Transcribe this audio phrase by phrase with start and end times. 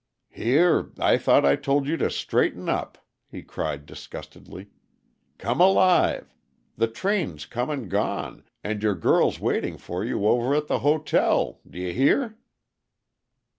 [0.31, 0.89] "Here!
[0.99, 2.97] I thought I told you to straighten up,"
[3.29, 4.71] he cried disgustedly.
[5.37, 6.33] "Come alive!
[6.75, 11.59] The train's come and gone, and your girl's waiting for you over to the hotel.
[11.69, 12.35] D' you hear?"